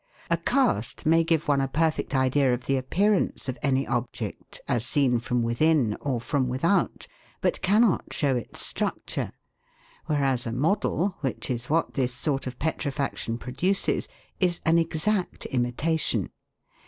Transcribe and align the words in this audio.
A 0.31 0.37
cast 0.37 1.05
may 1.05 1.23
give 1.23 1.47
one 1.47 1.61
a 1.61 1.67
perfect 1.67 2.15
idea 2.15 2.55
of 2.55 2.65
the 2.65 2.75
appearance 2.75 3.47
of 3.47 3.59
any 3.61 3.85
object, 3.85 4.59
as 4.67 4.83
seen 4.83 5.19
from 5.19 5.43
within 5.43 5.95
or 6.01 6.19
from 6.19 6.47
without, 6.47 7.05
but 7.39 7.61
cannot 7.61 8.11
show 8.11 8.35
its 8.35 8.65
structure; 8.65 9.31
whereas 10.07 10.47
a 10.47 10.51
model, 10.53 11.17
which 11.19 11.51
is 11.51 11.69
what 11.69 11.93
this 11.93 12.15
sort 12.15 12.47
of 12.47 12.57
petrifaction 12.57 13.37
produces, 13.37 14.07
is 14.39 14.59
an 14.65 14.79
exact 14.79 15.45
imitation. 15.45 16.31